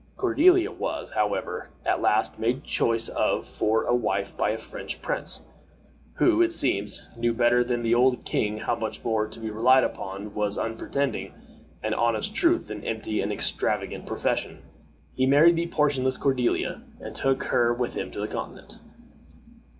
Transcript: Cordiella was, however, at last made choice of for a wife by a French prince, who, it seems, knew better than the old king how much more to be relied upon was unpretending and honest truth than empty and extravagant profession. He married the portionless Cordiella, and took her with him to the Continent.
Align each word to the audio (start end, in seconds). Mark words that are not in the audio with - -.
Cordiella 0.17 0.75
was, 0.75 1.11
however, 1.11 1.69
at 1.85 2.01
last 2.01 2.39
made 2.39 2.63
choice 2.63 3.07
of 3.07 3.45
for 3.45 3.83
a 3.83 3.93
wife 3.93 4.35
by 4.35 4.49
a 4.49 4.57
French 4.57 4.99
prince, 4.99 5.43
who, 6.15 6.41
it 6.41 6.51
seems, 6.51 7.07
knew 7.15 7.35
better 7.35 7.63
than 7.63 7.83
the 7.83 7.93
old 7.93 8.25
king 8.25 8.57
how 8.57 8.73
much 8.75 9.03
more 9.05 9.27
to 9.27 9.39
be 9.39 9.51
relied 9.51 9.83
upon 9.83 10.33
was 10.33 10.57
unpretending 10.57 11.35
and 11.83 11.93
honest 11.93 12.33
truth 12.33 12.67
than 12.67 12.83
empty 12.83 13.21
and 13.21 13.31
extravagant 13.31 14.07
profession. 14.07 14.63
He 15.13 15.27
married 15.27 15.55
the 15.55 15.67
portionless 15.67 16.17
Cordiella, 16.17 16.81
and 16.99 17.15
took 17.15 17.43
her 17.43 17.71
with 17.71 17.93
him 17.93 18.09
to 18.09 18.19
the 18.19 18.27
Continent. 18.27 18.79